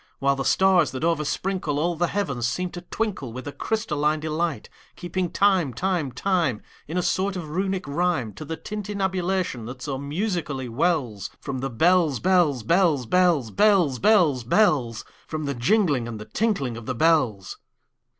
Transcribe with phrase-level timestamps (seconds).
[0.17, 5.75] While the stars, that oversprinkleAll the heavens, seem to twinkleWith a crystalline delight; Keeping time,
[5.75, 11.61] time, time, In a sort of Runic rhyme, To the tintinnabulation that so musically wellsFrom
[11.61, 16.95] the bells, bells, bells, bells, Bells, bells, bells—From the jingling and the tinkling of the
[16.95, 17.59] bells.